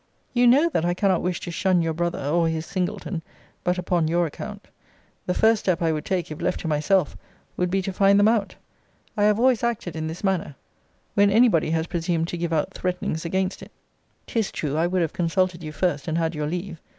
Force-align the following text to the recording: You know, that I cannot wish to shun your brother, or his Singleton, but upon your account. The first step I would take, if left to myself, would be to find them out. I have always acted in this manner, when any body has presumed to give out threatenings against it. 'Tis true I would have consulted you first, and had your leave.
You 0.33 0.47
know, 0.47 0.67
that 0.69 0.83
I 0.83 0.95
cannot 0.95 1.21
wish 1.21 1.39
to 1.41 1.51
shun 1.51 1.83
your 1.83 1.93
brother, 1.93 2.25
or 2.25 2.47
his 2.49 2.65
Singleton, 2.65 3.21
but 3.63 3.77
upon 3.77 4.07
your 4.07 4.25
account. 4.25 4.67
The 5.27 5.35
first 5.35 5.59
step 5.59 5.79
I 5.79 5.91
would 5.91 6.05
take, 6.05 6.31
if 6.31 6.41
left 6.41 6.61
to 6.61 6.67
myself, 6.67 7.15
would 7.55 7.69
be 7.69 7.83
to 7.83 7.93
find 7.93 8.19
them 8.19 8.27
out. 8.27 8.55
I 9.15 9.25
have 9.25 9.37
always 9.39 9.61
acted 9.63 9.95
in 9.95 10.07
this 10.07 10.23
manner, 10.23 10.55
when 11.13 11.29
any 11.29 11.49
body 11.49 11.69
has 11.69 11.85
presumed 11.85 12.29
to 12.29 12.37
give 12.37 12.51
out 12.51 12.73
threatenings 12.73 13.25
against 13.25 13.61
it. 13.61 13.71
'Tis 14.25 14.51
true 14.51 14.75
I 14.75 14.87
would 14.87 15.03
have 15.03 15.13
consulted 15.13 15.61
you 15.61 15.71
first, 15.71 16.07
and 16.07 16.17
had 16.17 16.33
your 16.33 16.47
leave. 16.47 16.81